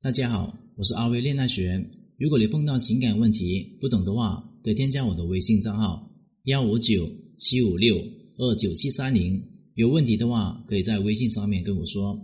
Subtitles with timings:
[0.00, 1.84] 大家好，我是阿威恋爱学。
[2.18, 6.08] 如果你碰到情感问题不懂的话，可以添加我的微信账号
[6.44, 7.96] 幺五九七五六
[8.36, 9.42] 二九七三零。
[9.74, 12.16] 有问题的话，可以在微信上面跟我说。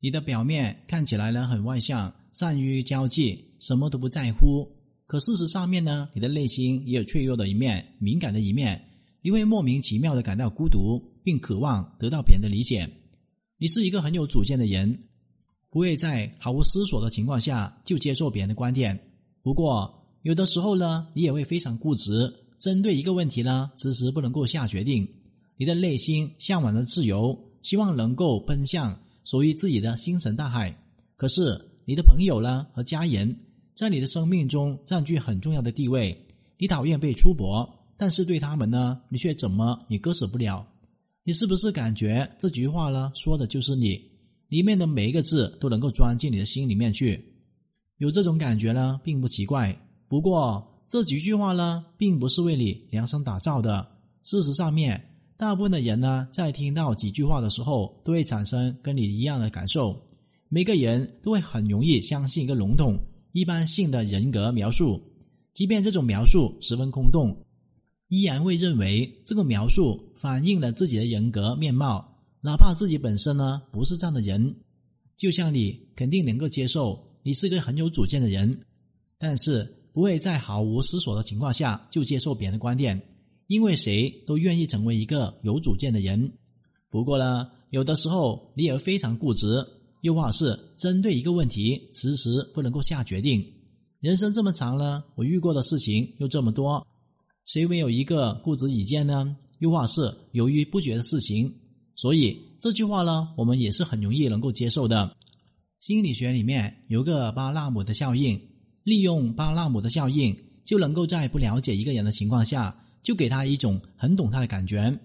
[0.00, 4.68] 你的表面看起来呢很外向，善于交际，什么都不在乎。
[5.06, 8.78] 可事实上面呢，你的内心也有脆弱的一面、敏感的一面。
[9.22, 12.86] 你会莫名其妙的感到孤独，并渴望得到别人的理解。
[13.56, 15.05] 你是一个很有主见的人。
[15.76, 18.98] 不会在毫无思索的情况下就接受别人的观点。
[19.42, 25.06] 不过，有的时候呢，你也会非常固执，针对一个问题呢，迟迟不能够下决定。
[25.58, 30.74] 你的内心向往着自由，希望能够奔向属于自己的星辰大海。
[31.14, 33.38] 可是，你的朋友呢和家人，
[33.74, 36.18] 在你的生命中占据很重要的地位。
[36.56, 40.66] 你讨厌被出薄，但是对他们呢，你却怎么也割舍不了。
[41.22, 44.15] 你是不是感觉这句话呢，说的就是你？
[44.48, 47.22] 里面的每一个字都能够钻进你的心里面去，
[47.98, 49.76] 有这种感觉呢，并不奇怪。
[50.08, 53.86] 不过这几句话呢，并不是为你量身打造的。
[54.22, 55.02] 事实上面，
[55.36, 60.00] 大部分的人呢，在听到几句话的时候，都会产生跟你一样的感受。
[60.48, 62.96] 每个人都会很容易相信一个笼统、
[63.32, 65.00] 一般性的人格描述，
[65.52, 67.36] 即便这种描述十分空洞，
[68.08, 72.15] 依然会认为这个描述反映了自己的人格面貌。
[72.46, 74.54] 哪怕自己本身呢不是这样的人，
[75.16, 78.56] 就像你肯定能够接受你是一个很有主见的人，
[79.18, 83.02] 但是不会在毫无思索的情况下就接受别人的观点，
[83.48, 86.32] 因为谁都愿意成为一个有主见的人。
[86.88, 89.66] 不过呢，有的时候你也非常固执，
[90.02, 93.44] 又或是针对一个问题迟迟不能够下决定。
[93.98, 96.86] 人生这么长了，我遇过的事情又这么多，
[97.44, 99.36] 谁没有一个固执己见呢？
[99.58, 101.52] 又或是犹豫不决的事情？
[101.96, 105.12] 所以这句话呢，我们也是很容易能够接受的。
[105.78, 108.40] 心理学里面有个巴纳姆的效应，
[108.84, 114.98] 利用巴纳姆的效应，就能够在不了解一个人的情况下，就给他一种很懂他的感觉，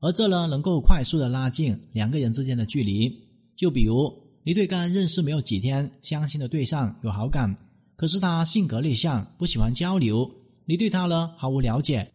[0.00, 3.14] 而这呢，能够快速的拉近两个人之间的距离。
[3.56, 4.10] 就比如
[4.44, 7.54] 你对刚认识没有几天、相亲的对象有好感，
[7.96, 10.30] 可是他性格内向，不喜欢交流，
[10.64, 12.10] 你对他呢毫无了解，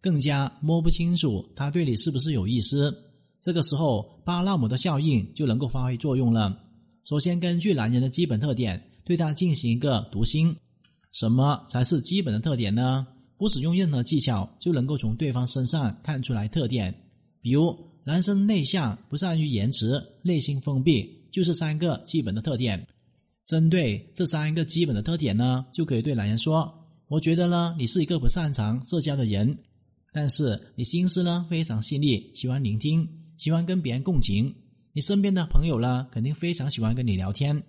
[0.00, 2.94] 更加摸不清楚他对你是不是有意思。
[3.48, 6.54] 这个时候，巴纳姆的效应就能够发挥作用了。
[7.06, 10.54] 首先，根据男人的基本特点，对他进行一个读心。
[11.12, 13.06] 什么才是基本的特点呢？
[13.38, 16.94] 不使用任何技巧，就能够从对方身上看出来特点。
[17.40, 22.86] 比如，男生内向，不善于言辞，内心封闭，就是三个基本的特点。
[23.46, 26.70] 针对这三个基本的特点呢，就可以对男人说
[27.08, 29.58] ：“我觉得呢，你是一个不擅长社交的人，
[30.12, 34.54] 但是你心思呢非常细腻，喜欢聆听。”喜欢跟别人共情，
[34.92, 37.62] 你身边的朋友呢，肯定非常喜欢跟你聊天，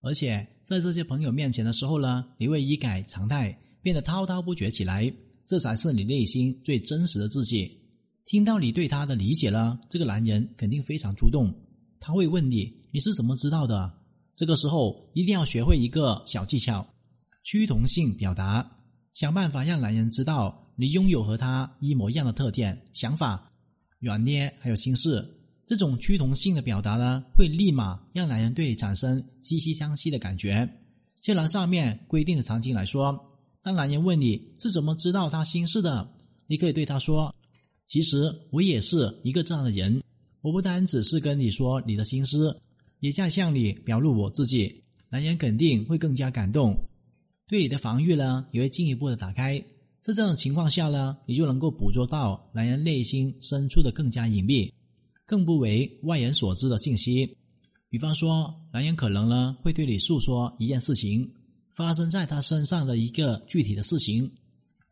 [0.00, 5.12] 而且在这些朋友面前的时候呢，你会一改常态，变得滔滔不绝起来，
[5.46, 7.70] 这才是你内心最真实的自己。
[8.24, 11.54] 听到你对他的理解了，这个男人肯定非常主动，
[12.00, 13.92] 他会问你你是怎么知道的？
[14.34, 16.84] 这个时候一定要学会一个小技巧，
[17.44, 18.66] 趋同性表达，
[19.12, 23.50] 想办法让男人知道你拥有和他一模一样的特点、想法。
[24.04, 25.26] 软捏还有心事，
[25.66, 30.68] 这种趋同性的表达呢，会立马让男人对你产生惺惺相惜的感觉。
[31.22, 33.18] 就拿上面规定的场景来说，
[33.62, 36.06] 当男人问你是怎么知道他心事的，
[36.46, 37.34] 你可以对他说
[37.88, 40.02] ：“其实我也是一个这样的人，
[40.42, 42.54] 我不单只是跟你说你的心思，
[43.00, 46.76] 也在向你表露我自己。”男人肯定会更加感动，
[47.48, 49.64] 对你的防御呢也会进一步的打开。
[50.04, 54.70] 在这种情况下呢，你就能够捕捉到男人内心深处的更加隐秘、
[55.24, 57.38] 更不为外人所知的信息。
[57.88, 61.26] 比方说，男人可能呢会对你诉说一件事情，
[61.70, 64.30] 发生在他身上的一个具体的事情。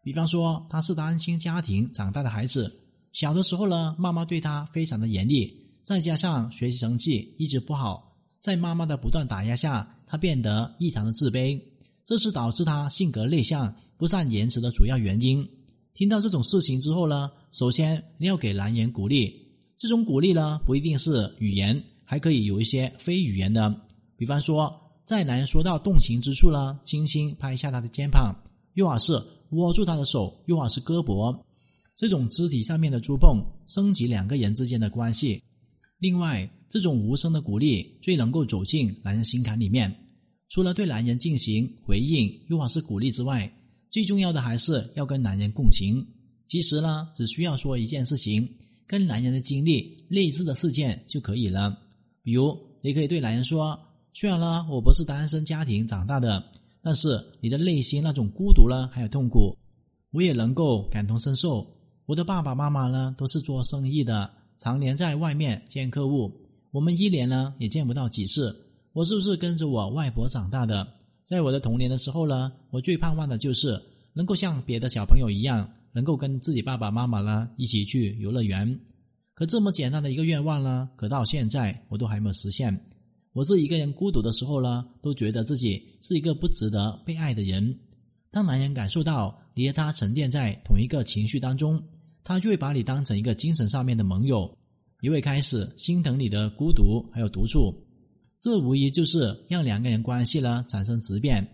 [0.00, 2.74] 比方说，他是单亲家庭长大的孩子，
[3.12, 11.60] 小的时候呢，妈妈对他非常的严厉，再加上学习成绩一直不好，在妈妈的不断打压下，他变得异常的自卑，
[12.06, 13.70] 这是导致他性格内向。
[14.02, 15.48] 不善言辞的主要原因。
[15.94, 19.32] 听到这种事情之后呢，首先你要给男人鼓励。
[19.78, 23.72] 这种鼓励呢，不一定是语言，还可以有一些非语言的。
[24.16, 24.74] 比方说，
[25.06, 28.34] 在男人说到动情之处呢，轻轻拍一下他的肩膀，
[28.74, 31.40] 又或是握住他的手，又或是胳膊，
[31.94, 35.40] 这种肢体上面的触碰，升级两个人之间的关系。
[36.00, 39.96] 另外，这种无声的鼓励最能够走进男人心坎里面。
[40.48, 43.48] 除了对男人进行回应，又或是鼓励之外，
[43.92, 46.04] 最重要的还是要跟男人共情。
[46.46, 48.48] 其实呢，只需要说一件事情，
[48.86, 51.78] 跟男人的经历类似的事件就可以了。
[52.22, 53.78] 比如，你可以对男人说
[54.14, 56.42] ：“虽然呢我不是单身家庭长大的，
[56.80, 59.54] 但是你的内心那种孤独呢还有痛苦，
[60.10, 61.66] 我也能够感同身受。
[62.06, 66.32] 我的爸爸妈妈呢都是做生意的，常年在外面见客户，
[66.70, 68.56] 我们一年呢也见不到几次。
[68.94, 70.86] 我是不是跟着我外婆长大的？
[71.26, 73.80] 在我的童年的时候呢，我最盼望的就是
[74.12, 78.78] 能够像别的小朋友一样，能够跟自己爸爸妈妈呢一起去游乐园。
[79.34, 82.78] 可这么简单的一个愿望呢，可到现在我都还没有实现。
[83.32, 87.78] 我是一个人孤独的时候呢，都觉得自己是一个不值得被爱的人。
[88.30, 91.82] 当男人感受到你和他沉淀在同一个情绪当中，
[92.22, 94.50] 他就会把你当成一个精神上面的盟友，
[95.00, 97.74] 也会开始心疼你的孤独还有独处。
[98.42, 101.46] 这无疑就是让两个人关系呢产生质变。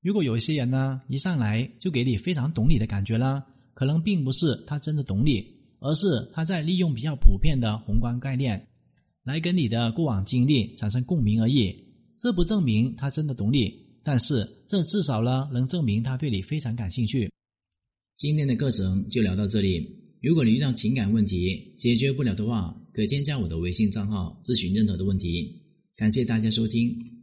[0.00, 3.40] 如果有一些人呢一上来就给你非常懂你的感觉呢，
[3.72, 5.46] 可能并不是他真的懂你，
[5.78, 8.66] 而是他在利用比较普遍的宏观概念
[9.22, 11.72] 来跟你的过往经历产生共鸣而已。
[12.18, 13.72] 这不证明他真的懂你，
[14.02, 17.30] 但是这至少呢能证明他对你非常感兴趣。
[18.16, 19.88] 今天的课程就聊到这里。
[20.20, 25.57] 如果你遇到情感问题解决不了的话，可添加我的微信账号咨询任何的问题。
[25.98, 27.17] 感谢大家收听。